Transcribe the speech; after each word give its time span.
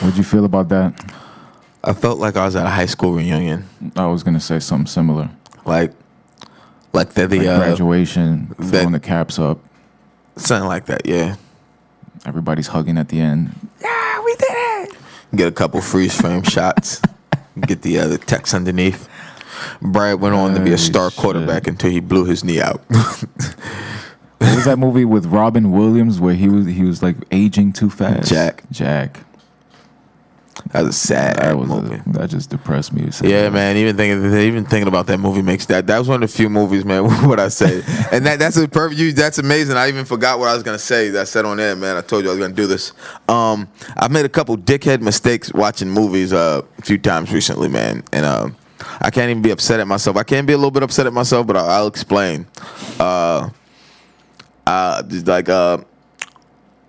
What'd 0.00 0.16
you 0.18 0.24
feel 0.24 0.44
about 0.44 0.68
that? 0.70 1.14
I 1.84 1.92
felt 1.92 2.18
like 2.18 2.36
I 2.36 2.44
was 2.44 2.56
at 2.56 2.66
a 2.66 2.70
high 2.70 2.86
school 2.86 3.12
reunion. 3.12 3.64
I 3.94 4.06
was 4.06 4.22
gonna 4.22 4.40
say 4.40 4.58
something 4.58 4.86
similar. 4.86 5.30
Like, 5.64 5.92
like 6.92 7.12
the, 7.12 7.26
the 7.28 7.38
Like 7.38 7.46
uh, 7.46 7.58
graduation, 7.58 8.54
that- 8.58 8.64
throwing 8.66 8.92
the 8.92 9.00
caps 9.00 9.38
up. 9.38 9.58
something 10.36 10.66
like 10.68 10.86
that. 10.86 11.06
Yeah, 11.06 11.36
Everybody's 12.26 12.66
hugging 12.68 12.98
at 12.98 13.08
the 13.08 13.20
end. 13.20 13.54
Yeah, 13.80 14.24
we 14.24 14.34
did 14.34 14.48
it. 14.50 14.96
Get 15.36 15.46
a 15.48 15.52
couple 15.52 15.80
freeze 15.80 16.18
frame 16.18 16.42
shots. 16.54 17.00
Get 17.60 17.82
the 17.82 17.98
other 18.00 18.18
text 18.18 18.52
underneath. 18.54 19.08
Brad 19.80 20.20
went 20.20 20.34
on 20.34 20.54
to 20.54 20.60
be 20.60 20.72
a 20.72 20.78
star 20.78 21.10
shit. 21.10 21.20
quarterback 21.20 21.66
until 21.68 21.90
he 21.90 22.00
blew 22.00 22.24
his 22.24 22.42
knee 22.42 22.60
out. 22.60 22.82
What 22.88 24.56
was 24.56 24.64
that 24.64 24.78
movie 24.78 25.04
with 25.04 25.26
Robin 25.26 25.70
Williams 25.70 26.20
where 26.20 26.34
he 26.34 26.48
was 26.48 26.66
he 26.66 26.82
was 26.82 27.02
like 27.02 27.16
aging 27.30 27.72
too 27.72 27.88
fast? 27.90 28.28
Jack. 28.28 28.64
Jack. 28.70 29.20
That 30.70 30.82
was 30.82 30.96
a 30.96 30.98
sad 30.98 31.36
That 31.36 31.56
was 31.56 31.70
a, 31.70 32.02
that 32.06 32.30
just 32.30 32.50
depressed 32.50 32.92
me. 32.92 33.10
Yeah, 33.22 33.50
man. 33.50 33.76
Even 33.76 33.96
thinking, 33.96 34.24
even 34.38 34.64
thinking 34.64 34.88
about 34.88 35.06
that 35.06 35.18
movie 35.18 35.42
makes 35.42 35.66
that. 35.66 35.86
That 35.86 35.98
was 35.98 36.08
one 36.08 36.22
of 36.22 36.30
the 36.30 36.36
few 36.36 36.48
movies, 36.48 36.84
man. 36.84 37.04
What 37.24 37.40
I 37.40 37.48
say, 37.48 37.82
and 38.12 38.26
that 38.26 38.38
that's 38.38 38.56
a 38.56 38.68
perfect. 38.68 39.00
You, 39.00 39.12
that's 39.12 39.38
amazing. 39.38 39.76
I 39.76 39.88
even 39.88 40.04
forgot 40.04 40.38
what 40.38 40.48
I 40.48 40.54
was 40.54 40.62
gonna 40.62 40.78
say. 40.78 41.10
That 41.10 41.22
I 41.22 41.24
said 41.24 41.44
on 41.44 41.56
there, 41.56 41.76
man. 41.76 41.96
I 41.96 42.00
told 42.00 42.24
you 42.24 42.30
I 42.30 42.34
was 42.34 42.40
gonna 42.40 42.54
do 42.54 42.66
this. 42.66 42.92
Um, 43.28 43.68
I've 43.96 44.10
made 44.10 44.24
a 44.24 44.28
couple 44.28 44.56
dickhead 44.56 45.00
mistakes 45.00 45.52
watching 45.52 45.90
movies 45.90 46.32
uh, 46.32 46.62
a 46.78 46.82
few 46.82 46.98
times 46.98 47.32
recently, 47.32 47.68
man, 47.68 48.02
and 48.12 48.24
uh, 48.24 48.48
I 49.00 49.10
can't 49.10 49.30
even 49.30 49.42
be 49.42 49.50
upset 49.50 49.80
at 49.80 49.86
myself. 49.86 50.16
I 50.16 50.22
can't 50.22 50.46
be 50.46 50.52
a 50.52 50.56
little 50.56 50.70
bit 50.70 50.82
upset 50.82 51.06
at 51.06 51.12
myself, 51.12 51.46
but 51.46 51.56
I'll, 51.56 51.68
I'll 51.70 51.86
explain. 51.86 52.46
Uh, 52.98 53.50
uh, 54.66 55.02
like 55.24 55.48
uh, 55.48 55.78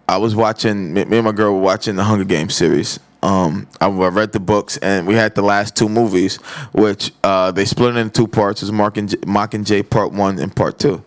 I 0.08 0.17
was 0.17 0.36
watching. 0.36 0.94
Me, 0.94 1.05
me 1.05 1.17
and 1.17 1.26
my 1.26 1.31
girl 1.31 1.53
were 1.53 1.62
watching 1.62 1.95
the 1.95 2.03
Hunger 2.03 2.26
Games 2.26 2.55
series. 2.55 3.00
Um, 3.26 3.68
I, 3.82 3.88
I 3.88 4.08
read 4.10 4.34
the 4.34 4.40
books, 4.40 4.78
and 4.78 5.08
we 5.08 5.16
had 5.16 5.34
the 5.34 5.42
last 5.42 5.76
two 5.76 5.90
movies, 5.90 6.36
which 6.74 7.12
uh, 7.23 7.50
they 7.50 7.66
split 7.66 7.95
it 7.95 8.00
into 8.00 8.14
two 8.14 8.28
parts. 8.28 8.62
It 8.62 8.66
was 8.66 8.72
Mark 8.72 8.98
and 8.98 9.09
J, 9.09 9.17
Mockingjay 9.17 9.90
Part 9.90 10.12
One 10.14 10.38
and 10.38 10.56
Part 10.56 10.78
Two, 10.78 11.04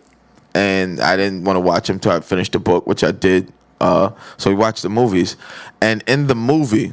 and 0.53 0.99
I 0.99 1.15
didn't 1.15 1.45
want 1.45 1.55
to 1.55 1.61
watch 1.61 1.87
them 1.87 1.95
until 1.95 2.11
I 2.11 2.19
finished 2.19 2.51
the 2.51 2.59
book, 2.59 2.85
which 2.85 3.05
I 3.05 3.11
did. 3.11 3.53
Uh, 3.79 4.11
so 4.35 4.49
we 4.49 4.55
watched 4.57 4.81
the 4.83 4.89
movies, 4.89 5.37
and 5.79 6.03
in 6.07 6.27
the 6.27 6.35
movie, 6.35 6.91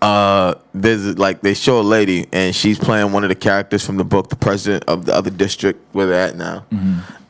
uh, 0.00 0.54
there's 0.72 1.18
like 1.18 1.42
they 1.42 1.52
show 1.52 1.78
a 1.78 1.82
lady, 1.82 2.26
and 2.32 2.56
she's 2.56 2.78
playing 2.78 3.12
one 3.12 3.22
of 3.22 3.28
the 3.28 3.34
characters 3.34 3.84
from 3.84 3.98
the 3.98 4.04
book, 4.04 4.30
the 4.30 4.36
president 4.36 4.82
of 4.88 5.04
the 5.04 5.14
other 5.14 5.28
district 5.30 5.78
where 5.92 6.06
they're 6.06 6.26
at 6.28 6.36
now, 6.36 6.64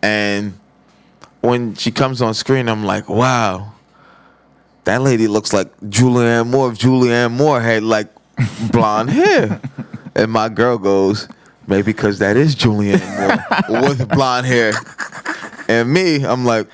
and 0.03 0.53
when 1.41 1.75
she 1.75 1.91
comes 1.91 2.23
on 2.23 2.33
screen, 2.34 2.69
I'm 2.69 2.84
like, 2.84 3.09
wow, 3.09 3.73
that 4.91 5.03
lady 5.03 5.29
looks 5.29 5.53
like 5.53 5.69
Julianne 5.83 6.49
Moore 6.49 6.73
if 6.73 6.79
Julianne 6.79 7.31
Moore 7.31 7.61
had 7.61 7.85
like 7.85 8.09
blonde 8.73 9.11
hair. 9.11 9.61
And 10.17 10.33
my 10.33 10.49
girl 10.49 10.79
goes, 10.79 11.29
maybe 11.69 11.83
because 11.93 12.19
that 12.19 12.37
is 12.37 12.57
Julianne 12.57 13.69
Moore 13.69 13.83
with 13.83 14.09
blonde 14.09 14.47
hair. 14.47 14.73
And 15.69 15.93
me, 15.93 16.25
I'm 16.25 16.45
like, 16.45 16.67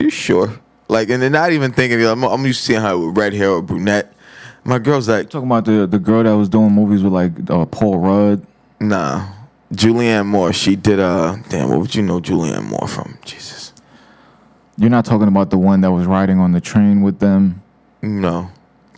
you 0.00 0.10
sure? 0.10 0.58
Like, 0.88 1.10
and 1.10 1.22
they're 1.22 1.30
not 1.30 1.52
even 1.52 1.72
thinking, 1.72 2.04
I'm, 2.04 2.24
I'm 2.24 2.44
used 2.44 2.58
to 2.62 2.66
seeing 2.66 2.80
her 2.80 2.98
with 2.98 3.16
red 3.16 3.34
hair 3.34 3.50
or 3.50 3.62
brunette. 3.62 4.12
My 4.64 4.80
girl's 4.80 5.08
like, 5.08 5.30
Talking 5.30 5.48
about 5.48 5.64
the 5.64 5.86
the 5.86 6.00
girl 6.00 6.24
that 6.24 6.36
was 6.36 6.48
doing 6.48 6.72
movies 6.72 7.04
with 7.04 7.12
like 7.12 7.48
uh, 7.48 7.66
Paul 7.66 7.98
Rudd. 7.98 8.46
nah. 8.80 9.28
Julianne 9.72 10.26
Moore, 10.26 10.52
she 10.52 10.76
did, 10.76 11.00
uh, 11.00 11.36
damn, 11.48 11.70
what 11.70 11.78
would 11.80 11.94
you 11.94 12.02
know 12.02 12.20
Julianne 12.20 12.64
Moore 12.68 12.86
from? 12.86 13.16
Jesus. 13.24 13.71
You're 14.78 14.90
not 14.90 15.04
talking 15.04 15.28
about 15.28 15.50
the 15.50 15.58
one 15.58 15.82
that 15.82 15.92
was 15.92 16.06
riding 16.06 16.38
on 16.38 16.52
the 16.52 16.60
train 16.60 17.02
with 17.02 17.18
them. 17.18 17.62
No. 18.00 18.50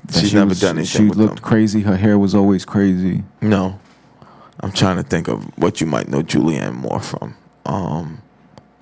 that 0.06 0.20
She's 0.20 0.30
she 0.30 0.36
never 0.36 0.50
was- 0.50 0.60
done 0.60 0.78
anything 0.78 1.02
She 1.02 1.08
with 1.08 1.18
looked 1.18 1.36
them. 1.36 1.44
crazy. 1.44 1.82
Her 1.82 1.96
hair 1.96 2.18
was 2.18 2.34
always 2.34 2.64
crazy. 2.64 3.24
No. 3.40 3.78
I'm 4.60 4.72
trying 4.72 4.96
to 4.96 5.02
think 5.02 5.28
of 5.28 5.44
what 5.58 5.80
you 5.80 5.86
might 5.86 6.08
know 6.08 6.22
Julianne 6.22 6.74
Moore 6.74 7.00
from. 7.00 7.36
Um, 7.66 8.18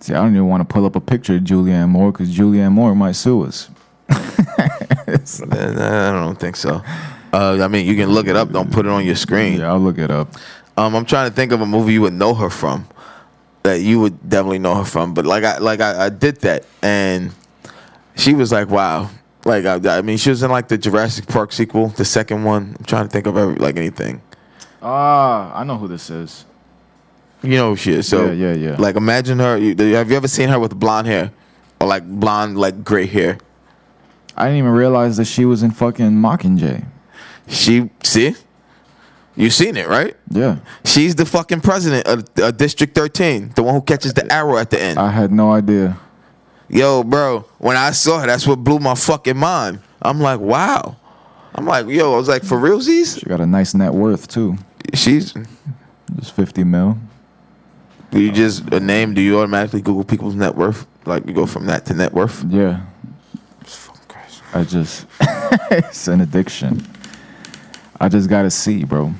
See, 0.00 0.12
I 0.14 0.16
don't 0.16 0.32
even 0.34 0.48
want 0.48 0.68
to 0.68 0.72
pull 0.72 0.84
up 0.84 0.96
a 0.96 1.00
picture 1.00 1.36
of 1.36 1.42
Julianne 1.42 1.88
Moore 1.88 2.12
because 2.12 2.36
Julianne 2.36 2.72
Moore 2.72 2.94
might 2.94 3.12
sue 3.12 3.44
us. 3.44 3.70
I 4.10 6.10
don't 6.12 6.38
think 6.38 6.56
so. 6.56 6.82
Uh, 7.32 7.58
I 7.62 7.68
mean, 7.68 7.86
you 7.86 7.96
can 7.96 8.10
look 8.10 8.26
it 8.26 8.36
up. 8.36 8.50
Don't 8.52 8.70
put 8.70 8.86
it 8.86 8.92
on 8.92 9.04
your 9.04 9.14
screen. 9.16 9.60
Yeah, 9.60 9.72
I'll 9.72 9.80
look 9.80 9.98
it 9.98 10.10
up. 10.10 10.34
Um, 10.76 10.94
I'm 10.94 11.04
trying 11.04 11.30
to 11.30 11.34
think 11.34 11.52
of 11.52 11.60
a 11.60 11.66
movie 11.66 11.94
you 11.94 12.02
would 12.02 12.12
know 12.14 12.34
her 12.34 12.50
from, 12.50 12.86
that 13.62 13.80
you 13.80 14.00
would 14.00 14.28
definitely 14.28 14.58
know 14.58 14.74
her 14.74 14.84
from. 14.84 15.14
But 15.14 15.26
like 15.26 15.44
I 15.44 15.58
like 15.58 15.80
I, 15.80 16.06
I 16.06 16.08
did 16.08 16.36
that, 16.42 16.64
and 16.82 17.32
she 18.16 18.34
was 18.34 18.52
like, 18.52 18.68
"Wow." 18.68 19.10
Like 19.44 19.64
I, 19.64 19.98
I 19.98 20.02
mean, 20.02 20.18
she 20.18 20.30
was 20.30 20.42
in 20.42 20.50
like 20.50 20.68
the 20.68 20.78
Jurassic 20.78 21.26
Park 21.26 21.52
sequel, 21.52 21.88
the 21.88 22.04
second 22.04 22.44
one. 22.44 22.76
I'm 22.78 22.84
trying 22.84 23.06
to 23.06 23.10
think 23.10 23.26
of 23.26 23.36
every, 23.36 23.56
like 23.56 23.76
anything. 23.76 24.22
Ah, 24.80 25.58
I 25.58 25.64
know 25.64 25.78
who 25.78 25.88
this 25.88 26.10
is. 26.10 26.44
You 27.42 27.56
know 27.56 27.70
who 27.70 27.76
she 27.76 27.92
is. 27.92 28.06
So 28.08 28.26
Yeah, 28.26 28.52
yeah, 28.52 28.70
yeah. 28.70 28.76
Like 28.78 28.94
imagine 28.96 29.38
her. 29.40 29.56
You, 29.56 29.74
have 29.94 30.10
you 30.10 30.16
ever 30.16 30.28
seen 30.28 30.48
her 30.48 30.60
with 30.60 30.78
blonde 30.78 31.08
hair, 31.08 31.32
or 31.80 31.88
like 31.88 32.04
blonde 32.04 32.56
like 32.56 32.84
gray 32.84 33.06
hair? 33.06 33.38
I 34.36 34.44
didn't 34.44 34.58
even 34.58 34.70
realize 34.70 35.16
that 35.16 35.26
she 35.26 35.44
was 35.44 35.62
in 35.62 35.72
fucking 35.72 36.10
Mockingjay. 36.10 36.86
She 37.48 37.90
see, 38.04 38.34
you 39.36 39.50
seen 39.50 39.76
it 39.76 39.88
right? 39.88 40.16
Yeah, 40.30 40.58
She's 40.84 41.14
the 41.14 41.24
fucking 41.26 41.60
president 41.60 42.06
of 42.06 42.24
uh, 42.42 42.50
District 42.50 42.94
13, 42.94 43.52
the 43.54 43.62
one 43.62 43.74
who 43.74 43.82
catches 43.82 44.14
the 44.14 44.30
arrow 44.32 44.56
at 44.58 44.70
the 44.70 44.80
end. 44.80 44.98
I 44.98 45.10
had 45.10 45.32
no 45.32 45.52
idea. 45.52 45.98
Yo, 46.68 47.02
bro, 47.04 47.40
when 47.58 47.76
I 47.76 47.90
saw 47.90 48.20
her, 48.20 48.26
that's 48.26 48.46
what 48.46 48.56
blew 48.64 48.78
my 48.78 48.94
fucking 48.94 49.36
mind. 49.36 49.80
I'm 50.00 50.20
like, 50.20 50.40
wow. 50.40 50.96
I'm 51.54 51.66
like, 51.66 51.86
yo, 51.86 52.14
I 52.14 52.16
was 52.16 52.28
like, 52.28 52.44
for 52.44 52.56
realsies? 52.56 53.18
She 53.20 53.26
got 53.26 53.40
a 53.40 53.46
nice 53.46 53.74
net 53.74 53.92
worth 53.92 54.26
too. 54.28 54.56
She's, 54.94 55.34
Just 56.16 56.32
50 56.34 56.64
mil. 56.64 56.96
do 58.10 58.20
you 58.20 58.32
just, 58.32 58.72
a 58.72 58.80
name, 58.80 59.12
do 59.14 59.20
you 59.20 59.38
automatically 59.38 59.82
Google 59.82 60.04
people's 60.04 60.34
net 60.34 60.54
worth? 60.54 60.86
Like, 61.04 61.26
you 61.26 61.34
go 61.34 61.46
from 61.46 61.66
that 61.66 61.84
to 61.86 61.94
net 61.94 62.12
worth? 62.12 62.42
Yeah. 62.48 62.80
I 64.54 64.64
just, 64.64 65.06
it's 65.70 66.08
an 66.08 66.20
addiction. 66.20 66.86
I 68.02 68.08
just 68.08 68.28
gotta 68.28 68.50
see, 68.50 68.82
bro. 68.84 69.14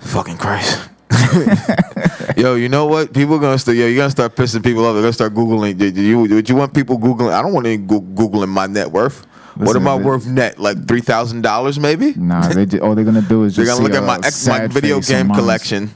Fucking 0.00 0.36
Christ. 0.36 0.90
yo, 2.36 2.54
you 2.54 2.68
know 2.68 2.84
what? 2.86 3.14
People 3.14 3.36
are 3.36 3.40
gonna 3.40 3.58
start. 3.58 3.76
Yo, 3.78 3.86
you're 3.86 3.96
gonna 3.96 4.10
start 4.10 4.36
pissing 4.36 4.62
people 4.62 4.84
off. 4.84 4.92
They're 4.92 5.02
gonna 5.02 5.12
start 5.14 5.32
googling. 5.32 5.78
Did 5.78 5.96
you? 5.96 6.20
Would 6.20 6.48
you 6.48 6.54
want 6.54 6.74
people 6.74 6.98
googling? 6.98 7.32
I 7.32 7.40
don't 7.40 7.54
want 7.54 7.66
any 7.66 7.78
go- 7.78 8.02
googling 8.02 8.48
my 8.50 8.66
net 8.66 8.90
worth. 8.92 9.26
what 9.54 9.74
am 9.74 9.88
I 9.88 9.94
worth 9.94 10.26
net? 10.26 10.58
Like 10.58 10.86
three 10.86 11.00
thousand 11.00 11.40
dollars, 11.42 11.78
maybe? 11.80 12.12
Nah, 12.14 12.46
they 12.48 12.66
ju- 12.66 12.80
all 12.80 12.94
they're 12.94 13.04
gonna 13.04 13.22
do 13.22 13.44
is 13.44 13.56
just. 13.56 13.56
They're 13.56 13.64
just 13.66 13.78
gonna 13.80 13.88
look 13.88 14.02
at 14.02 14.06
my 14.06 14.16
a 14.16 14.26
X, 14.26 14.46
my 14.46 14.66
video 14.66 15.00
game 15.00 15.30
collection. 15.32 15.94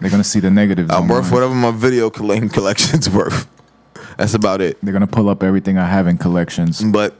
They're 0.00 0.10
gonna 0.10 0.22
see 0.22 0.40
the 0.40 0.50
negatives. 0.50 0.90
I'm 0.90 1.08
worth 1.08 1.24
mine. 1.24 1.32
whatever 1.32 1.54
my 1.54 1.70
video 1.70 2.10
coll- 2.10 2.48
collection's 2.50 3.08
worth. 3.08 3.48
That's 4.18 4.34
about 4.34 4.60
it. 4.60 4.76
They're 4.82 4.92
gonna 4.92 5.06
pull 5.06 5.30
up 5.30 5.42
everything 5.42 5.78
I 5.78 5.86
have 5.86 6.06
in 6.06 6.18
collections, 6.18 6.82
But 6.82 7.16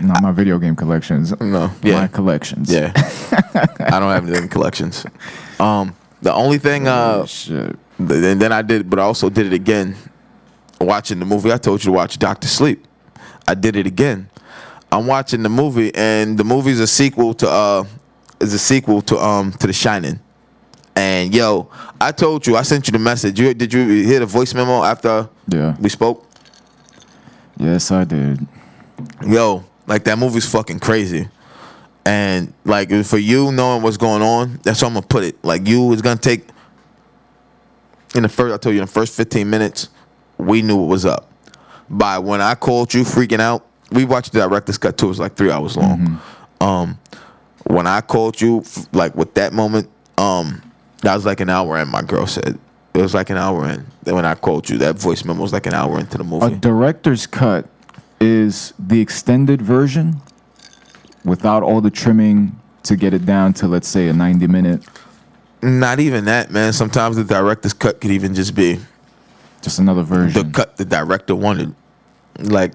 not 0.00 0.22
my 0.22 0.32
video 0.32 0.58
game 0.58 0.76
collections. 0.76 1.38
no, 1.40 1.70
yeah, 1.82 2.00
my 2.00 2.06
collections. 2.08 2.72
yeah. 2.72 2.92
I 3.54 3.98
don't 4.00 4.10
have 4.12 4.24
anything 4.26 4.44
in 4.44 4.48
collections. 4.48 5.04
Um, 5.58 5.94
the 6.22 6.32
only 6.32 6.58
thing, 6.58 6.86
uh, 6.88 7.26
Shit. 7.26 7.76
th- 7.98 8.10
and 8.24 8.40
then 8.40 8.52
I 8.52 8.62
did, 8.62 8.88
but 8.90 8.98
I 8.98 9.02
also 9.02 9.28
did 9.30 9.46
it 9.46 9.52
again. 9.52 9.94
Watching 10.80 11.18
the 11.18 11.24
movie, 11.26 11.52
I 11.52 11.56
told 11.58 11.80
you 11.84 11.90
to 11.90 11.92
watch 11.96 12.18
Doctor 12.18 12.46
Sleep. 12.48 12.86
I 13.48 13.54
did 13.54 13.74
it 13.76 13.86
again. 13.86 14.28
I'm 14.92 15.06
watching 15.06 15.42
the 15.42 15.48
movie, 15.48 15.92
and 15.94 16.38
the 16.38 16.44
movie's 16.44 16.80
a 16.80 16.86
sequel 16.86 17.34
to 17.34 17.48
uh, 17.48 17.84
is 18.40 18.54
a 18.54 18.58
sequel 18.58 19.02
to 19.02 19.18
um 19.18 19.52
to 19.52 19.66
The 19.66 19.72
Shining. 19.72 20.20
And 20.94 21.34
yo, 21.34 21.68
I 22.00 22.10
told 22.12 22.46
you, 22.46 22.56
I 22.56 22.62
sent 22.62 22.86
you 22.88 22.92
the 22.92 22.98
message. 22.98 23.38
You 23.40 23.54
did 23.54 23.72
you 23.72 23.86
hear 24.04 24.20
the 24.20 24.26
voice 24.26 24.54
memo 24.54 24.82
after 24.84 25.28
Yeah. 25.48 25.76
we 25.80 25.88
spoke? 25.88 26.24
Yes, 27.56 27.90
I 27.90 28.04
did. 28.04 28.46
yo, 29.26 29.64
like 29.88 30.04
that 30.04 30.18
movie's 30.18 30.50
fucking 30.50 30.78
crazy. 30.78 31.28
And 32.04 32.54
like 32.64 32.90
for 33.04 33.18
you 33.18 33.50
knowing 33.52 33.82
what's 33.82 33.96
going 33.96 34.22
on, 34.22 34.60
that's 34.62 34.80
how 34.80 34.86
I'm 34.86 34.94
gonna 34.94 35.06
put 35.06 35.24
it. 35.24 35.42
Like 35.44 35.66
you 35.66 35.92
is 35.92 36.02
gonna 36.02 36.20
take 36.20 36.46
in 38.14 38.22
the 38.22 38.28
first 38.28 38.54
I 38.54 38.58
told 38.58 38.74
you 38.74 38.80
in 38.80 38.86
the 38.86 38.92
first 38.92 39.16
15 39.16 39.48
minutes, 39.48 39.88
we 40.36 40.62
knew 40.62 40.76
what 40.76 40.88
was 40.88 41.04
up. 41.04 41.30
By 41.90 42.18
when 42.18 42.40
I 42.40 42.54
called 42.54 42.94
you 42.94 43.02
freaking 43.02 43.40
out, 43.40 43.66
we 43.90 44.04
watched 44.04 44.32
the 44.32 44.40
director's 44.40 44.78
cut 44.78 44.96
too, 44.96 45.06
it 45.06 45.08
was 45.10 45.18
like 45.18 45.34
three 45.34 45.50
hours 45.50 45.76
long. 45.76 46.20
Um 46.60 46.98
when 47.64 47.86
I 47.86 48.00
called 48.00 48.40
you 48.40 48.64
like 48.92 49.14
with 49.14 49.34
that 49.34 49.52
moment, 49.52 49.90
um, 50.16 50.62
that 51.02 51.14
was 51.14 51.26
like 51.26 51.40
an 51.40 51.50
hour 51.50 51.78
in, 51.78 51.88
my 51.88 52.02
girl 52.02 52.26
said. 52.26 52.58
It 52.94 53.02
was 53.02 53.14
like 53.14 53.28
an 53.30 53.36
hour 53.36 53.68
in. 53.68 53.86
Then 54.02 54.14
when 54.14 54.24
I 54.24 54.34
called 54.34 54.68
you, 54.70 54.78
that 54.78 54.96
voice 54.96 55.22
memo 55.24 55.42
was 55.42 55.52
like 55.52 55.66
an 55.66 55.74
hour 55.74 56.00
into 56.00 56.16
the 56.16 56.24
movie. 56.24 56.46
A 56.46 56.56
director's 56.56 57.26
cut 57.26 57.68
is 58.20 58.72
the 58.78 59.00
extended 59.00 59.62
version 59.62 60.20
without 61.24 61.62
all 61.62 61.80
the 61.80 61.90
trimming 61.90 62.58
to 62.84 62.96
get 62.96 63.12
it 63.12 63.26
down 63.26 63.52
to 63.52 63.68
let's 63.68 63.88
say 63.88 64.08
a 64.08 64.12
90 64.12 64.46
minute. 64.46 64.84
Not 65.62 66.00
even 66.00 66.26
that, 66.26 66.50
man. 66.50 66.72
Sometimes 66.72 67.16
the 67.16 67.24
director's 67.24 67.72
cut 67.72 68.00
could 68.00 68.10
even 68.10 68.34
just 68.34 68.54
be 68.54 68.78
Just 69.60 69.78
another 69.78 70.02
version. 70.02 70.46
the 70.46 70.52
cut 70.52 70.76
the 70.76 70.84
director 70.84 71.34
wanted. 71.34 71.74
Like 72.38 72.72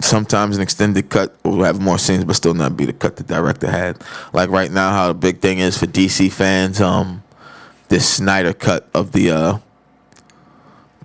sometimes 0.00 0.56
an 0.56 0.62
extended 0.62 1.08
cut 1.08 1.34
will 1.44 1.62
have 1.62 1.80
more 1.80 1.98
scenes, 1.98 2.24
but 2.24 2.34
still 2.36 2.54
not 2.54 2.76
be 2.76 2.84
the 2.84 2.92
cut 2.92 3.16
the 3.16 3.22
director 3.22 3.70
had. 3.70 4.02
Like 4.32 4.50
right 4.50 4.70
now, 4.70 4.90
how 4.90 5.08
the 5.08 5.14
big 5.14 5.40
thing 5.40 5.58
is 5.58 5.78
for 5.78 5.86
DC 5.86 6.32
fans, 6.32 6.80
um, 6.80 7.22
this 7.88 8.08
Snyder 8.08 8.52
cut 8.52 8.88
of 8.94 9.12
the 9.12 9.30
uh, 9.30 9.58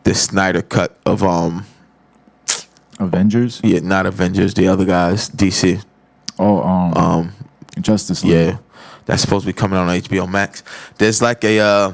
this 0.03 0.23
Snyder 0.23 0.61
cut 0.61 0.97
of 1.05 1.23
um, 1.23 1.65
Avengers. 2.99 3.59
yeah, 3.63 3.79
not 3.81 4.05
Avengers, 4.05 4.53
the 4.53 4.67
other 4.67 4.85
guys, 4.85 5.29
DC. 5.29 5.83
Oh, 6.39 6.61
um, 6.63 6.93
Um, 6.97 7.31
Justice 7.81 8.23
League. 8.23 8.33
yeah, 8.33 8.57
that's 9.05 9.21
supposed 9.21 9.43
to 9.45 9.47
be 9.47 9.53
coming 9.53 9.77
out 9.77 9.87
on 9.87 9.95
HBO 9.95 10.27
Max. 10.29 10.63
There's 10.97 11.21
like 11.21 11.43
a 11.43 11.59
uh, 11.59 11.93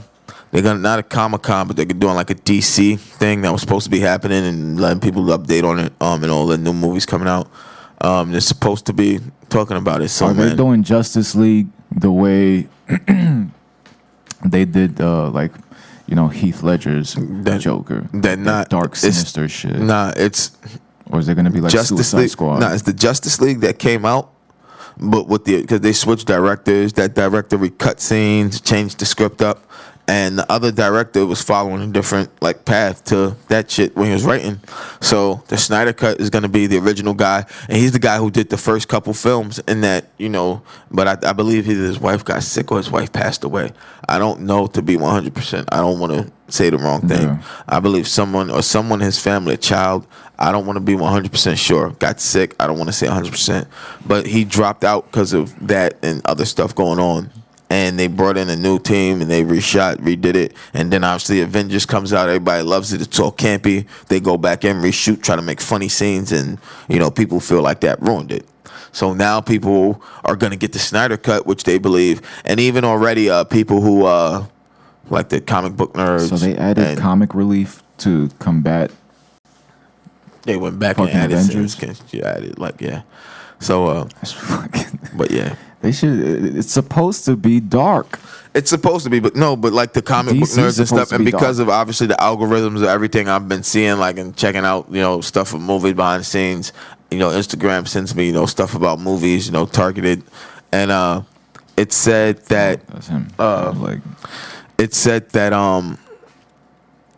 they're 0.52 0.62
gonna 0.62 0.80
not 0.80 1.00
a 1.00 1.04
Comic 1.04 1.42
Con, 1.44 1.68
but 1.68 1.76
they're 1.76 1.86
doing 1.86 2.16
like 2.16 2.30
a 2.30 2.36
DC 2.36 3.00
thing 3.00 3.42
that 3.42 3.52
was 3.52 3.62
supposed 3.62 3.86
to 3.86 3.90
be 3.92 4.00
happening 4.00 4.44
and 4.46 4.80
letting 4.80 5.00
people 5.00 5.24
update 5.26 5.64
on 5.64 5.80
it. 5.80 5.94
Um, 6.02 6.24
and 6.24 6.32
all 6.32 6.46
the 6.48 6.58
new 6.58 6.74
movies 6.74 7.06
coming 7.06 7.28
out. 7.28 7.48
Um, 8.02 8.32
they're 8.32 8.42
supposed 8.42 8.86
to 8.88 8.94
be 8.94 9.20
talking 9.50 9.78
about 9.78 10.02
it. 10.02 10.10
So 10.10 10.26
Are 10.28 10.34
they 10.34 10.48
man, 10.48 10.56
doing 10.58 10.84
Justice 10.84 11.36
League 11.36 11.68
the 11.92 12.12
way 12.12 12.68
they 14.46 14.66
did, 14.66 15.00
uh, 15.00 15.30
like, 15.30 15.52
you 16.08 16.16
know, 16.16 16.28
Heath 16.28 16.64
Ledger's 16.64 17.16
That- 17.20 17.62
Joker? 17.62 18.08
that 18.14 18.22
That 18.24 18.40
not- 18.40 18.70
dark, 18.70 18.96
sinister 18.96 19.48
shit. 19.48 19.80
nah, 19.80 20.14
it's 20.18 20.52
or 21.12 21.20
is 21.20 21.28
it 21.28 21.36
going 21.36 21.46
to 21.46 21.52
be 21.52 21.62
like 21.62 21.72
Justice 21.72 22.12
Suicide 22.12 22.18
League. 22.18 22.30
Squad? 22.30 22.60
Nah, 22.60 22.74
it's 22.74 22.84
the 22.84 22.94
Justice 22.94 23.40
League 23.42 23.62
that 23.62 23.80
came 23.80 24.06
out, 24.06 24.34
but 24.98 25.28
with 25.28 25.46
the 25.46 25.62
because 25.62 25.82
they 25.82 25.94
switched 25.94 26.28
directors. 26.28 26.94
That 26.94 27.14
director 27.14 27.58
recut 27.58 28.00
scenes, 28.00 28.62
changed 28.62 29.00
the 29.00 29.06
script 29.06 29.42
up, 29.42 29.70
and 30.12 30.38
the 30.38 30.52
other 30.52 30.74
director 30.74 31.26
was 31.26 31.42
following 31.42 31.82
a 31.82 31.88
different 31.88 32.30
like 32.42 32.66
path 32.66 33.06
to 33.06 33.34
that 33.48 33.72
shit 33.72 33.96
when 33.96 34.08
he 34.08 34.12
was 34.12 34.26
writing. 34.26 34.60
So 35.00 35.42
the 35.48 35.58
Snyder 35.58 35.94
cut 35.94 36.20
is 36.20 36.30
gonna 36.30 36.50
be 36.50 36.68
the 36.68 36.80
original 36.80 37.14
guy, 37.14 37.46
and 37.70 37.78
he's 37.78 37.94
the 37.94 38.00
guy 38.00 38.18
who 38.18 38.30
did 38.30 38.50
the 38.50 38.58
first 38.58 38.90
couple 38.90 39.14
films. 39.14 39.60
In 39.60 39.80
that 39.82 40.08
you 40.18 40.28
know, 40.28 40.64
but 40.92 41.08
I, 41.08 41.30
I 41.30 41.32
believe 41.32 41.70
either 41.70 41.84
his 41.84 41.98
wife 41.98 42.26
got 42.26 42.44
sick 42.44 42.74
or 42.74 42.78
his 42.78 42.92
wife 42.92 43.14
passed 43.14 43.46
away. 43.46 43.72
I 44.10 44.20
don't 44.20 44.42
know 44.42 44.68
to 44.68 44.82
be 44.82 44.98
one 44.98 45.14
hundred 45.14 45.34
percent. 45.34 45.70
I 45.72 45.78
don't 45.78 45.98
want 45.98 46.12
to 46.12 46.30
say 46.52 46.70
the 46.70 46.78
wrong 46.78 47.08
thing. 47.08 47.22
Yeah. 47.22 47.44
I 47.70 47.80
believe 47.80 48.06
someone 48.06 48.52
or 48.52 48.62
someone 48.62 49.00
in 49.00 49.06
his 49.06 49.18
family, 49.18 49.54
a 49.54 49.58
child, 49.58 50.06
I 50.38 50.52
don't 50.52 50.66
want 50.66 50.76
to 50.76 50.82
be 50.82 50.94
100% 50.94 51.58
sure, 51.58 51.92
got 51.92 52.20
sick. 52.20 52.54
I 52.60 52.68
don't 52.68 52.78
want 52.78 52.90
to 52.90 52.94
say 52.94 53.08
100%. 53.08 53.68
But 54.06 54.26
he 54.26 54.44
dropped 54.44 54.84
out 54.84 55.06
because 55.06 55.32
of 55.32 55.68
that 55.68 55.98
and 56.04 56.22
other 56.26 56.44
stuff 56.44 56.76
going 56.76 57.00
on. 57.00 57.32
And 57.72 57.98
they 57.98 58.08
brought 58.08 58.36
in 58.36 58.50
a 58.50 58.56
new 58.58 58.80
team 58.80 59.22
and 59.22 59.32
they 59.32 59.46
reshot, 59.46 59.96
redid 60.00 60.36
it. 60.36 60.54
And 60.74 60.92
then 60.92 61.06
obviously 61.06 61.40
Avengers 61.40 61.86
comes 61.86 62.12
out. 62.12 62.28
Everybody 62.28 62.64
loves 62.64 62.92
it. 62.92 63.02
It's 63.02 63.18
all 63.18 63.32
campy. 63.32 63.88
They 64.10 64.20
go 64.20 64.38
back 64.38 64.66
and 64.66 64.84
reshoot, 64.84 65.24
try 65.24 65.38
to 65.38 65.42
make 65.42 65.62
funny 65.62 65.88
scenes. 65.88 66.34
And, 66.34 66.58
you 66.90 67.00
know, 67.00 67.10
people 67.10 67.40
feel 67.40 67.62
like 67.62 67.80
that 67.80 68.02
ruined 68.02 68.34
it. 68.34 68.46
So 68.92 69.14
now 69.14 69.40
people 69.40 70.04
are 70.26 70.36
going 70.36 70.52
to 70.52 70.58
get 70.58 70.74
the 70.74 70.80
Snyder 70.80 71.16
cut, 71.16 71.46
which 71.46 71.64
they 71.64 71.78
believe. 71.78 72.22
And 72.44 72.60
even 72.60 72.84
already 72.84 73.30
uh, 73.30 73.46
people 73.46 73.80
who, 73.80 74.06
uh, 74.06 74.48
like 75.10 75.30
the 75.30 75.40
comic 75.40 75.78
book 75.78 75.94
nerds. 75.94 76.28
so 76.28 76.36
they 76.36 76.58
added 76.58 76.86
and- 76.86 77.00
comic 77.00 77.34
relief 77.34 77.84
to 78.00 78.30
combat. 78.40 78.92
They 80.44 80.58
went 80.58 80.78
back 80.78 80.98
and 80.98 81.10
added 81.10 81.38
Avengers? 81.38 81.76
scenes. 81.76 82.04
Yeah, 82.12 82.28
added 82.28 82.58
like 82.58 82.82
yeah. 82.82 83.04
So, 83.60 83.88
uh, 83.88 84.10
fucking. 84.26 85.00
but 85.16 85.30
yeah, 85.32 85.56
They 85.82 85.92
should. 85.92 86.56
It's 86.56 86.72
supposed 86.72 87.26
to 87.26 87.36
be 87.36 87.60
dark. 87.60 88.20
it's 88.54 88.70
supposed 88.70 89.04
to 89.06 89.10
be, 89.10 89.20
but 89.20 89.36
no, 89.36 89.56
but 89.56 89.74
like 89.74 89.94
the 89.94 90.02
comic 90.02 90.40
book 90.40 90.50
nerds 90.50 90.78
and 90.78 90.88
stuff, 90.88 91.12
and 91.12 91.26
be 91.26 91.32
because 91.32 91.58
dark. 91.58 91.70
of 91.70 91.74
obviously 91.74 92.08
the 92.08 92.16
algorithms 92.16 92.78
of 92.78 92.84
everything 92.84 93.28
I've 93.28 93.50
been 93.50 93.64
seeing, 93.64 93.98
like 93.98 94.18
and 94.18 94.36
checking 94.36 94.64
out, 94.64 94.88
you 94.90 95.02
know, 95.02 95.22
stuff 95.22 95.54
of 95.54 95.62
movies 95.62 95.94
behind 95.94 96.22
the 96.22 96.26
scenes. 96.26 96.72
You 97.10 97.18
know, 97.18 97.30
Instagram 97.30 97.88
sends 97.88 98.16
me, 98.16 98.28
you 98.28 98.34
know, 98.34 98.46
stuff 98.46 98.76
about 98.76 99.00
movies, 99.00 99.48
you 99.48 99.54
know, 99.54 99.66
targeted, 99.66 100.24
and 100.72 100.92
uh, 100.92 101.24
it 101.78 101.92
said 101.94 102.46
that 102.46 102.86
That's 102.88 103.08
him. 103.08 103.30
Uh, 103.40 103.74
like 103.76 104.00
it 104.78 104.94
said 104.94 105.30
that 105.30 105.54
um 105.54 105.98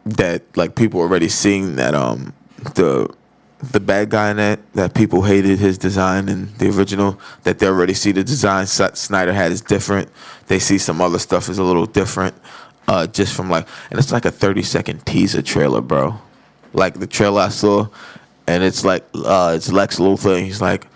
that 0.05 0.43
like 0.55 0.75
people 0.75 0.99
already 0.99 1.29
seeing 1.29 1.75
that 1.75 1.93
um 1.95 2.33
the 2.75 3.13
the 3.71 3.79
bad 3.79 4.09
guy 4.09 4.31
in 4.31 4.37
that 4.37 4.59
that 4.73 4.93
people 4.93 5.23
hated 5.23 5.59
his 5.59 5.77
design 5.77 6.29
in 6.29 6.53
the 6.57 6.69
original 6.69 7.19
that 7.43 7.59
they 7.59 7.67
already 7.67 7.93
see 7.93 8.11
the 8.11 8.23
design 8.23 8.65
Snyder 8.67 9.33
had 9.33 9.51
is 9.51 9.61
different. 9.61 10.09
They 10.47 10.59
see 10.59 10.77
some 10.77 11.01
other 11.01 11.19
stuff 11.19 11.49
is 11.49 11.57
a 11.57 11.63
little 11.63 11.85
different. 11.85 12.35
Uh, 12.87 13.07
just 13.07 13.33
from 13.33 13.49
like, 13.49 13.65
and 13.89 13.99
it's 13.99 14.11
like 14.11 14.25
a 14.25 14.31
thirty 14.31 14.61
second 14.61 15.05
teaser 15.05 15.41
trailer, 15.41 15.81
bro. 15.81 16.19
Like 16.73 16.99
the 16.99 17.07
trailer 17.07 17.41
I 17.41 17.49
saw, 17.49 17.87
and 18.45 18.63
it's 18.63 18.83
like 18.83 19.05
uh, 19.15 19.53
it's 19.55 19.71
Lex 19.71 19.99
Luthor, 19.99 20.35
and 20.35 20.45
he's 20.45 20.59
like, 20.59 20.87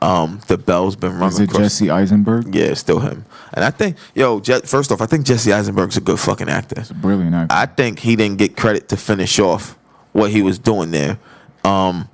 um, 0.00 0.40
the 0.46 0.56
bell's 0.56 0.96
been 0.96 1.18
rung 1.18 1.28
is 1.28 1.40
it 1.40 1.44
across. 1.50 1.60
Jesse 1.62 1.90
Eisenberg? 1.90 2.54
Yeah, 2.54 2.66
it's 2.66 2.80
still 2.80 3.00
him. 3.00 3.26
And 3.52 3.64
I 3.64 3.70
think, 3.70 3.96
yo, 4.14 4.40
Je- 4.40 4.60
first 4.60 4.90
off, 4.90 5.00
I 5.00 5.06
think 5.06 5.26
Jesse 5.26 5.52
Eisenberg's 5.52 5.96
a 5.96 6.00
good 6.00 6.18
fucking 6.18 6.48
actor. 6.48 6.80
It's 6.80 6.90
a 6.90 6.94
brilliant 6.94 7.34
actor. 7.34 7.54
I 7.54 7.66
think 7.66 7.98
he 8.00 8.16
didn't 8.16 8.38
get 8.38 8.56
credit 8.56 8.88
to 8.88 8.96
finish 8.96 9.38
off 9.38 9.76
what 10.12 10.30
he 10.30 10.42
was 10.42 10.58
doing 10.58 10.92
there, 10.92 11.18
um, 11.64 12.08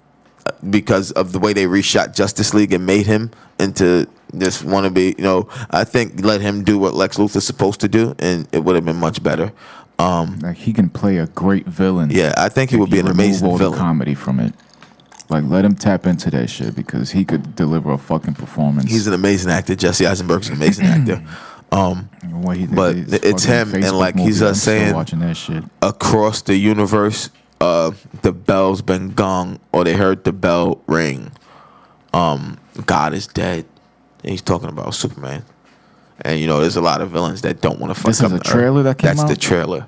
because 0.71 1.11
of 1.13 1.33
the 1.33 1.39
way 1.39 1.53
they 1.53 1.65
reshot 1.67 2.15
Justice 2.15 2.55
League 2.55 2.73
and 2.73 2.85
made 2.87 3.07
him 3.07 3.31
into 3.59 4.07
this 4.33 4.63
wannabe. 4.63 5.17
You 5.19 5.25
know, 5.25 5.49
I 5.71 5.85
think 5.85 6.25
let 6.25 6.41
him 6.41 6.65
do 6.65 6.79
what 6.79 6.95
Lex 6.95 7.17
Luthor's 7.19 7.45
supposed 7.47 7.81
to 7.81 7.89
do, 7.89 8.15
and 8.19 8.47
it 8.53 8.65
would 8.65 8.75
have 8.77 8.85
been 8.85 8.97
much 8.97 9.23
better. 9.23 9.53
Um, 9.99 10.39
like 10.39 10.57
he 10.57 10.73
can 10.73 10.89
play 10.89 11.19
a 11.19 11.27
great 11.27 11.67
villain. 11.67 12.11
yeah, 12.11 12.33
I 12.37 12.49
think 12.49 12.71
he 12.71 12.77
would 12.77 12.91
be 12.91 13.01
an 13.01 13.09
amazing 13.09 13.47
all 13.49 13.59
the 13.59 13.65
villain. 13.65 13.79
comedy 13.79 14.15
from 14.15 14.41
it. 14.41 14.55
Like 15.29 15.45
let 15.45 15.65
him 15.65 15.75
tap 15.77 16.07
into 16.07 16.31
that 16.31 16.49
shit 16.49 16.75
because 16.75 17.11
he 17.13 17.25
could 17.25 17.55
deliver 17.55 17.93
a 17.93 17.99
fucking 17.99 18.35
performance. 18.35 18.91
He's 18.91 19.07
an 19.07 19.13
amazing 19.15 19.51
actor. 19.53 19.75
Jesse 19.77 20.07
Eisenberg's 20.07 20.49
an 20.49 20.55
amazing 20.57 20.87
actor. 20.87 21.23
Um, 21.71 22.09
What 22.31 22.57
he 22.57 22.67
but 22.67 22.97
it's 22.97 23.45
him, 23.45 23.75
and, 23.75 23.93
like, 23.97 24.19
he's, 24.19 24.43
uh, 24.43 24.55
saying- 24.55 24.93
watching 24.95 25.21
that 25.21 25.37
shit. 25.37 25.63
across 25.83 26.43
the 26.43 26.57
universe, 26.57 27.31
uh, 27.61 27.93
the 28.23 28.33
bell's 28.33 28.83
been 28.83 29.11
gong, 29.11 29.61
or 29.73 29.85
they 29.85 29.95
heard 29.95 30.25
the 30.25 30.33
bell 30.33 30.83
ring. 30.87 31.33
Um, 32.13 32.59
God 32.87 33.13
is 33.15 33.27
dead. 33.27 33.67
And 34.23 34.31
he's 34.31 34.43
talking 34.43 34.69
about 34.69 34.95
Superman. 34.95 35.45
And 36.23 36.39
you 36.39 36.47
know, 36.47 36.61
there's 36.61 36.77
a 36.77 36.83
lot 36.83 37.01
of 37.01 37.11
villains 37.11 37.43
that 37.43 37.61
don't 37.61 37.81
want 37.81 37.95
to 37.95 38.01
fuck 38.01 38.09
This 38.09 38.21
up 38.21 38.27
is 38.27 38.33
a 38.33 38.35
the 38.37 38.41
Earth. 38.41 38.53
trailer 38.53 38.83
that 38.83 38.99
came 38.99 39.17
That's 39.17 39.29
the 39.29 39.37
trailer. 39.37 39.87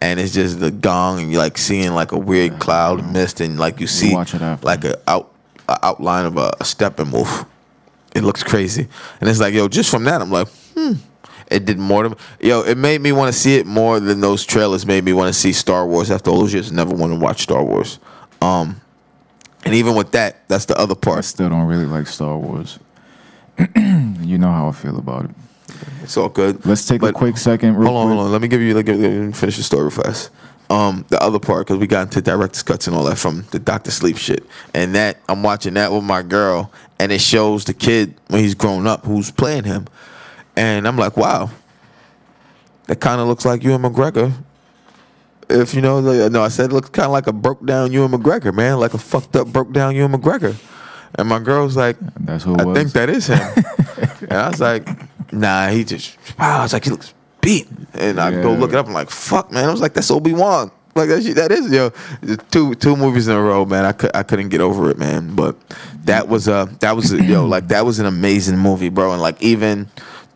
And 0.00 0.20
it's 0.20 0.32
just 0.32 0.60
the 0.60 0.70
gong, 0.70 1.20
and 1.20 1.32
you're 1.32 1.40
like 1.42 1.58
seeing 1.58 1.92
like 1.92 2.12
a 2.12 2.18
weird 2.18 2.60
cloud 2.60 3.12
mist, 3.12 3.40
and 3.40 3.58
like 3.58 3.80
you 3.80 3.88
see 3.88 4.14
like 4.14 4.84
a 4.84 5.00
out 5.08 5.32
a 5.68 5.84
outline 5.84 6.24
of 6.24 6.36
a, 6.36 6.48
a 6.60 6.64
Steppenwolf. 6.64 7.46
It 8.14 8.22
looks 8.22 8.44
crazy, 8.44 8.86
and 9.20 9.28
it's 9.28 9.40
like 9.40 9.54
yo, 9.54 9.66
just 9.66 9.90
from 9.90 10.04
that, 10.04 10.22
I'm 10.22 10.30
like, 10.30 10.46
hmm. 10.76 10.92
It 11.50 11.64
did 11.64 11.78
more 11.78 12.02
to 12.04 12.16
yo. 12.40 12.62
It 12.62 12.76
made 12.76 13.00
me 13.00 13.12
want 13.12 13.32
to 13.32 13.38
see 13.38 13.56
it 13.56 13.66
more 13.66 14.00
than 14.00 14.20
those 14.20 14.44
trailers 14.44 14.84
made 14.84 15.04
me 15.04 15.12
want 15.12 15.32
to 15.32 15.38
see 15.38 15.52
Star 15.52 15.86
Wars. 15.86 16.10
After 16.10 16.30
all 16.30 16.40
those 16.40 16.52
years, 16.52 16.70
never 16.72 16.94
want 16.94 17.12
to 17.12 17.18
watch 17.18 17.42
Star 17.42 17.64
Wars. 17.64 17.98
Um, 18.42 18.80
and 19.64 19.74
even 19.74 19.94
with 19.94 20.12
that, 20.12 20.48
that's 20.48 20.66
the 20.66 20.78
other 20.78 20.94
part. 20.94 21.18
I 21.18 21.20
still 21.22 21.48
don't 21.48 21.66
really 21.66 21.86
like 21.86 22.06
Star 22.06 22.36
Wars. 22.38 22.78
you 23.76 24.38
know 24.38 24.52
how 24.52 24.68
I 24.68 24.72
feel 24.72 24.98
about 24.98 25.24
it. 25.24 25.30
It's 26.02 26.16
all 26.16 26.28
good. 26.28 26.64
Let's 26.64 26.86
take 26.86 27.02
a 27.02 27.12
quick 27.12 27.36
second. 27.36 27.74
Hold 27.74 27.88
on, 27.88 28.06
quick. 28.06 28.16
hold 28.16 28.26
on. 28.26 28.32
Let 28.32 28.40
me 28.40 28.48
give 28.48 28.60
you. 28.60 28.74
Let 28.74 28.86
me, 28.86 28.94
let 28.94 29.10
me 29.10 29.32
finish 29.32 29.56
the 29.56 29.62
story 29.62 29.90
fast. 29.90 30.30
Um, 30.70 31.06
the 31.08 31.20
other 31.22 31.38
part 31.38 31.66
because 31.66 31.78
we 31.78 31.86
got 31.86 32.08
into 32.08 32.20
director's 32.20 32.62
cuts 32.62 32.86
and 32.86 32.94
all 32.94 33.04
that 33.04 33.16
from 33.16 33.46
the 33.52 33.58
Doctor 33.58 33.90
Sleep 33.90 34.18
shit, 34.18 34.44
and 34.74 34.94
that 34.94 35.18
I'm 35.28 35.42
watching 35.42 35.74
that 35.74 35.92
with 35.92 36.04
my 36.04 36.22
girl, 36.22 36.70
and 36.98 37.10
it 37.10 37.22
shows 37.22 37.64
the 37.64 37.72
kid 37.72 38.14
when 38.28 38.42
he's 38.42 38.54
grown 38.54 38.86
up 38.86 39.06
who's 39.06 39.30
playing 39.30 39.64
him, 39.64 39.86
and 40.58 40.88
I'm 40.88 40.96
like, 40.96 41.16
wow, 41.16 41.50
that 42.88 43.00
kind 43.00 43.20
of 43.20 43.28
looks 43.28 43.44
like 43.44 43.62
Ewan 43.62 43.82
McGregor. 43.82 44.32
If 45.48 45.72
you 45.72 45.80
know, 45.80 46.00
like, 46.00 46.32
no, 46.32 46.42
I 46.42 46.48
said 46.48 46.70
it 46.70 46.74
looks 46.74 46.90
kind 46.90 47.06
of 47.06 47.12
like 47.12 47.26
a 47.26 47.32
broke 47.32 47.64
down 47.64 47.92
Ewan 47.92 48.10
McGregor, 48.10 48.52
man, 48.52 48.80
like 48.80 48.92
a 48.92 48.98
fucked 48.98 49.36
up 49.36 49.46
broke 49.48 49.72
down 49.72 49.94
Ewan 49.94 50.12
McGregor, 50.12 50.56
and 51.14 51.28
my 51.28 51.38
girl's 51.38 51.76
like, 51.76 51.96
That's 52.20 52.44
who 52.44 52.56
I 52.56 52.64
was. 52.64 52.76
think 52.76 52.92
that 52.92 53.08
is 53.08 53.28
him. 53.28 53.38
and 54.22 54.32
I 54.32 54.48
was 54.48 54.60
like, 54.60 54.86
nah, 55.32 55.68
he 55.68 55.84
just 55.84 56.18
wow. 56.38 56.58
I 56.58 56.62
was 56.62 56.72
like, 56.72 56.84
he 56.84 56.90
looks 56.90 57.14
beat. 57.40 57.68
And 57.94 58.20
I 58.20 58.30
go 58.30 58.52
look 58.52 58.72
it 58.72 58.76
up. 58.76 58.86
I'm 58.86 58.92
like, 58.92 59.10
fuck, 59.10 59.50
man. 59.52 59.64
I 59.64 59.70
was 59.70 59.80
like, 59.80 59.94
that's 59.94 60.10
Obi 60.10 60.32
Wan. 60.32 60.70
Like 60.94 61.08
that 61.10 61.22
shit, 61.22 61.36
that 61.36 61.52
is 61.52 61.70
yo. 61.70 61.90
Two 62.50 62.74
two 62.74 62.96
movies 62.96 63.28
in 63.28 63.36
a 63.36 63.40
row, 63.40 63.64
man. 63.64 63.84
I 63.84 63.92
could 63.92 64.10
I 64.14 64.24
couldn't 64.24 64.48
get 64.48 64.60
over 64.60 64.90
it, 64.90 64.98
man. 64.98 65.36
But 65.36 65.56
that 66.04 66.26
was 66.28 66.48
uh 66.48 66.66
that 66.80 66.96
was 66.96 67.12
yo 67.12 67.46
like 67.46 67.68
that 67.68 67.86
was 67.86 68.00
an 68.00 68.06
amazing 68.06 68.58
movie, 68.58 68.88
bro. 68.88 69.12
And 69.12 69.22
like 69.22 69.40
even 69.40 69.88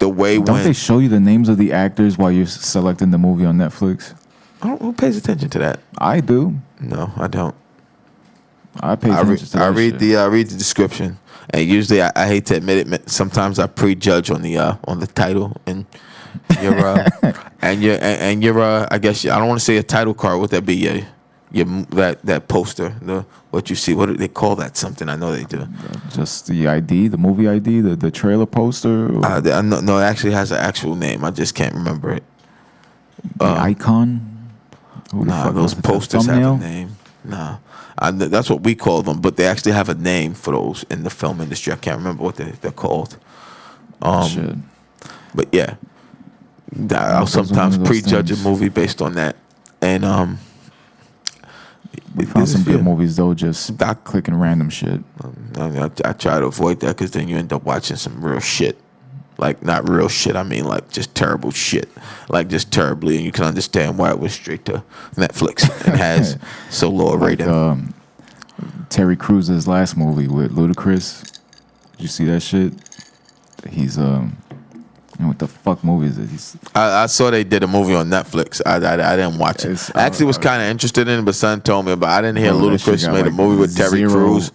the 0.02 0.08
way 0.08 0.36
Don't 0.36 0.56
when 0.56 0.64
they 0.64 0.72
show 0.72 0.98
you 0.98 1.08
the 1.08 1.20
names 1.20 1.48
of 1.48 1.58
the 1.58 1.72
actors 1.72 2.18
while 2.18 2.32
you're 2.32 2.46
selecting 2.46 3.12
the 3.12 3.18
movie 3.18 3.44
on 3.44 3.56
Netflix? 3.56 4.14
I 4.60 4.68
don't, 4.68 4.82
who 4.82 4.92
pays 4.92 5.16
attention 5.16 5.48
to 5.50 5.58
that? 5.60 5.80
I 5.96 6.20
do. 6.20 6.56
No, 6.80 7.12
I 7.16 7.28
don't. 7.28 7.54
I 8.80 8.96
pay 8.96 9.10
I, 9.10 9.20
attention 9.20 9.30
re- 9.30 9.50
to 9.50 9.58
I 9.58 9.70
that 9.70 9.76
read 9.78 9.90
shit. 9.92 10.00
the 10.00 10.16
I 10.16 10.24
read 10.26 10.48
the 10.48 10.58
description, 10.58 11.18
and 11.50 11.68
usually 11.68 12.02
I, 12.02 12.10
I 12.16 12.26
hate 12.26 12.46
to 12.46 12.56
admit 12.56 12.92
it. 12.92 13.10
Sometimes 13.10 13.58
I 13.60 13.68
prejudge 13.68 14.30
on 14.30 14.42
the 14.42 14.58
uh, 14.58 14.76
on 14.84 14.98
the 14.98 15.06
title 15.06 15.56
and 15.66 15.86
your 16.60 16.78
uh, 16.78 17.08
and 17.62 17.80
your 17.82 17.94
and, 17.94 18.04
and 18.04 18.42
your 18.42 18.58
uh, 18.60 18.88
I 18.90 18.98
guess 18.98 19.24
I 19.24 19.38
don't 19.38 19.48
want 19.48 19.60
to 19.60 19.64
say 19.64 19.76
a 19.76 19.82
title 19.84 20.14
card. 20.14 20.40
What 20.40 20.50
that 20.50 20.66
be? 20.66 20.74
Yeah, 20.76 21.04
your 21.52 21.66
that 21.90 22.22
that 22.24 22.48
poster, 22.48 22.94
the 23.02 23.24
what 23.50 23.68
you 23.70 23.76
see. 23.76 23.94
What 23.94 24.06
do 24.06 24.16
they 24.16 24.28
call 24.28 24.56
that? 24.56 24.76
Something 24.76 25.08
I 25.08 25.16
know 25.16 25.32
they 25.32 25.44
do. 25.44 25.66
Just 26.14 26.46
the 26.46 26.66
ID, 26.68 27.08
the 27.08 27.18
movie 27.18 27.48
ID, 27.48 27.80
the, 27.80 27.96
the 27.96 28.10
trailer 28.10 28.46
poster, 28.46 29.08
Uh, 29.24 29.42
I 29.44 29.60
no, 29.60 29.98
it 29.98 30.02
actually 30.02 30.32
has 30.32 30.50
an 30.50 30.58
actual 30.58 30.96
name. 30.96 31.24
I 31.24 31.30
just 31.30 31.54
can't 31.54 31.74
remember 31.74 32.12
it. 32.12 32.24
the 33.36 33.44
icon. 33.44 34.28
Who 35.12 35.24
Nah, 35.26 35.50
those 35.50 35.62
was 35.62 35.72
it? 35.72 35.76
The 35.76 35.82
posters 35.82 36.26
have 36.26 36.42
a 36.42 36.56
name. 36.58 36.96
Nah, 37.24 37.58
I, 37.98 38.10
that's 38.10 38.48
what 38.48 38.62
we 38.62 38.74
call 38.74 39.02
them, 39.02 39.20
but 39.20 39.36
they 39.36 39.46
actually 39.46 39.72
have 39.72 39.88
a 39.90 39.94
name 39.94 40.32
for 40.34 40.52
those 40.52 40.84
in 40.90 41.04
the 41.04 41.10
film 41.10 41.40
industry. 41.40 41.72
I 41.72 41.76
can't 41.76 41.98
remember 41.98 42.22
what 42.24 42.36
they, 42.36 42.50
they're 42.62 42.72
called. 42.72 43.18
Um, 44.00 44.28
Shit. 44.28 44.56
But 45.34 45.48
yeah, 45.52 45.76
I'll 46.74 46.88
Those 46.88 47.36
are 47.36 47.40
one 47.40 47.46
sometimes 47.46 47.78
prejudge 47.78 48.30
a 48.32 48.36
movie 48.36 48.70
based 48.70 49.02
on 49.02 49.12
that. 49.14 49.36
And 49.82 50.04
um, 50.04 50.38
We 52.14 52.24
found 52.26 52.48
some 52.48 52.62
good 52.62 52.82
movies 52.82 53.16
though, 53.16 53.34
just 53.34 53.76
Doc- 53.76 54.04
clicking 54.04 54.34
random 54.34 54.70
shit. 54.70 55.00
I, 55.56 55.62
I, 55.62 55.90
I 56.04 56.12
try 56.12 56.40
to 56.40 56.46
avoid 56.46 56.80
that 56.80 56.96
because 56.96 57.10
then 57.12 57.28
you 57.28 57.36
end 57.36 57.52
up 57.52 57.64
watching 57.64 57.96
some 57.96 58.24
real 58.24 58.40
shit. 58.40 58.78
Like 59.38 59.62
not 59.62 59.88
real 59.88 60.08
shit. 60.08 60.36
I 60.36 60.42
mean 60.42 60.64
like 60.64 60.90
just 60.90 61.14
terrible 61.14 61.50
shit. 61.50 61.88
Like 62.28 62.48
just 62.48 62.70
terribly, 62.70 63.16
and 63.16 63.24
you 63.24 63.32
can 63.32 63.44
understand 63.44 63.98
why 63.98 64.10
it 64.10 64.18
was 64.18 64.32
straight 64.32 64.64
to 64.66 64.84
Netflix 65.14 65.62
and 65.86 65.96
has 65.96 66.38
so 66.70 66.90
low 66.90 67.12
a 67.12 67.16
rating. 67.16 67.48
Um, 67.48 67.94
Terry 68.88 69.16
Crews's 69.16 69.66
last 69.66 69.96
movie 69.96 70.28
with 70.28 70.54
Ludacris. 70.54 71.22
Did 71.92 72.00
you 72.00 72.08
see 72.08 72.24
that 72.26 72.40
shit? 72.40 72.74
He's 73.70 73.98
um, 73.98 74.36
what 75.28 75.38
the 75.38 75.48
fuck 75.48 75.82
movie 75.84 76.06
is 76.06 76.18
it? 76.18 76.28
He's 76.28 76.56
I, 76.74 77.04
I 77.04 77.06
saw 77.06 77.30
they 77.30 77.44
did 77.44 77.62
a 77.62 77.66
movie 77.66 77.94
on 77.94 78.08
Netflix. 78.08 78.60
I, 78.64 78.76
I, 78.76 79.12
I 79.12 79.16
didn't 79.16 79.38
watch 79.38 79.64
it. 79.64 79.90
I 79.94 80.02
actually 80.02 80.26
was 80.26 80.38
uh, 80.38 80.42
kind 80.42 80.62
of 80.62 80.68
interested 80.68 81.08
in 81.08 81.20
it, 81.20 81.22
but 81.22 81.34
son 81.34 81.60
told 81.60 81.86
me 81.86 81.92
about. 81.92 82.10
I 82.10 82.22
didn't 82.22 82.38
hear 82.38 82.52
Bro, 82.52 82.70
that 82.70 82.78
shit 82.80 82.94
Ludacris 83.00 83.12
made 83.12 83.26
a 83.26 83.30
movie 83.30 83.60
with 83.60 83.76
Terry 83.76 83.98
zero 83.98 84.12
Crews. 84.12 84.52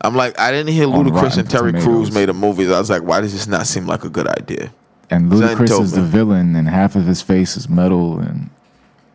I'm 0.00 0.16
like, 0.16 0.38
I 0.38 0.50
didn't 0.50 0.72
hear 0.72 0.86
Ludacris 0.86 1.38
and 1.38 1.48
Terry 1.48 1.72
Tomatoes. 1.72 1.84
Crews 1.84 2.12
made 2.12 2.28
a 2.28 2.34
movie. 2.34 2.66
I 2.66 2.78
was 2.78 2.90
like, 2.90 3.02
why 3.02 3.20
does 3.20 3.32
this 3.32 3.46
not 3.46 3.66
seem 3.66 3.86
like 3.86 4.04
a 4.04 4.10
good 4.10 4.26
idea? 4.26 4.72
and 5.12 5.30
Ludacris 5.30 5.80
is 5.80 5.92
the 5.92 6.02
villain, 6.02 6.56
and 6.56 6.68
half 6.68 6.96
of 6.96 7.06
his 7.06 7.20
face 7.22 7.56
is 7.56 7.68
metal, 7.68 8.18
and 8.18 8.50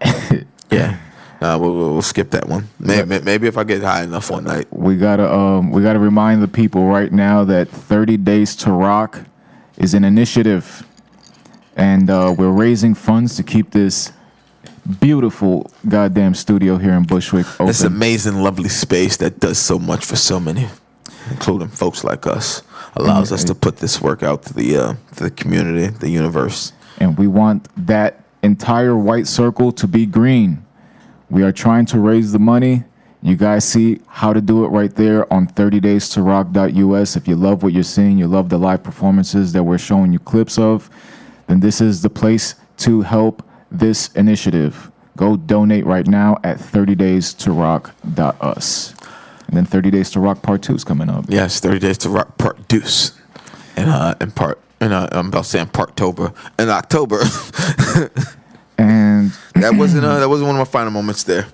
Yeah. 0.72 1.00
Uh, 1.40 1.58
we'll, 1.60 1.74
we'll, 1.76 1.94
we'll 1.94 2.02
skip 2.02 2.32
that 2.32 2.48
one. 2.48 2.68
Maybe, 2.80 3.20
maybe 3.20 3.48
if 3.48 3.58
I 3.58 3.64
get 3.64 3.84
high 3.84 4.04
enough 4.04 4.32
one 4.32 4.44
night. 4.46 4.68
we 4.72 4.96
gotta 4.96 5.32
um 5.32 5.72
we 5.72 5.84
gotta 5.84 6.00
remind 6.00 6.42
the 6.42 6.48
people 6.48 6.88
right 6.88 7.12
now 7.12 7.44
that 7.44 7.70
30 7.70 8.18
Days 8.18 8.56
to 8.58 8.72
Rock 8.72 9.22
is 9.78 9.94
an 9.94 10.04
initiative, 10.04 10.87
and 11.78 12.10
uh, 12.10 12.34
we're 12.38 12.50
raising 12.52 12.96
funds 12.96 13.36
to 13.38 13.44
keep 13.44 13.72
this 13.72 14.12
beautiful 15.00 15.72
goddamn 15.88 16.34
studio 16.34 16.78
here 16.78 16.94
in 16.94 17.04
Bushwick 17.04 17.46
open. 17.56 17.68
This 17.68 17.84
amazing, 17.84 18.42
lovely 18.42 18.70
space 18.70 19.16
that 19.18 19.40
does 19.40 19.60
so 19.60 19.78
much 19.78 20.04
for 20.04 20.16
so 20.16 20.40
many, 20.40 20.68
including 21.30 21.68
folks 21.70 22.04
like 22.04 22.26
us, 22.26 22.64
allows 22.96 23.32
us 23.32 23.44
to 23.46 23.56
put 23.56 23.78
this 23.78 24.02
work 24.02 24.24
out 24.24 24.44
to 24.44 24.54
the 24.54 24.76
uh, 24.78 24.94
to 25.16 25.24
the 25.24 25.32
community, 25.32 25.88
the 25.88 26.10
universe. 26.10 26.74
and 27.00 27.18
we 27.18 27.28
want 27.28 27.68
that 27.88 28.24
entire 28.42 28.98
white 28.98 29.28
circle 29.28 29.72
to 29.72 29.88
be 29.88 30.06
green. 30.06 30.66
We 31.30 31.44
are 31.44 31.52
trying 31.52 31.86
to 31.88 32.00
raise 32.00 32.32
the 32.32 32.40
money. 32.40 32.84
You 33.22 33.36
guys 33.36 33.66
see 33.66 34.00
how 34.08 34.32
to 34.32 34.42
do 34.42 34.64
it 34.64 34.70
right 34.70 34.94
there 34.96 35.32
on 35.34 35.48
30days2rock.us. 35.48 37.16
If 37.16 37.28
you 37.28 37.36
love 37.36 37.62
what 37.64 37.74
you're 37.74 37.84
seeing, 37.84 38.18
you 38.18 38.28
love 38.28 38.50
the 38.50 38.58
live 38.58 38.84
performances 38.84 39.54
that 39.54 39.64
we're 39.64 39.80
showing 39.80 40.14
you 40.14 40.20
clips 40.20 40.58
of, 40.58 40.90
then 41.48 41.60
this 41.62 41.82
is 41.82 42.02
the 42.02 42.10
place 42.10 42.56
to 42.78 43.02
help 43.02 43.44
this 43.72 44.10
initiative. 44.14 44.92
Go 45.16 45.36
donate 45.36 45.86
right 45.86 46.08
now 46.08 46.38
at 46.44 46.58
30days2rock.us. 46.58 48.94
And 49.48 49.58
then 49.58 49.66
30 49.66 49.92
Days 49.92 50.10
to 50.12 50.20
Rock 50.20 50.42
Part 50.42 50.62
2 50.62 50.76
is 50.76 50.84
coming 50.84 51.10
up. 51.10 51.26
Yes, 51.30 51.62
thirty 51.62 51.80
days 51.80 51.98
to 52.00 52.10
rock 52.10 52.38
part 52.38 52.68
deuce, 52.68 53.14
and 53.78 53.90
uh, 53.90 54.14
and 54.20 54.36
part 54.36 54.60
and 54.82 54.92
uh, 54.92 55.08
I'm 55.14 55.28
about 55.28 55.46
saying 55.46 55.68
Parktober 55.68 56.36
in 56.60 56.68
October. 56.70 57.22
And 58.78 59.32
that 59.56 59.74
wasn't 59.74 60.06
uh, 60.06 60.20
that 60.20 60.30
wasn't 60.30 60.48
one 60.48 60.56
of 60.56 60.60
my 60.60 60.72
final 60.72 60.92
moments 60.92 61.24
there. 61.24 61.48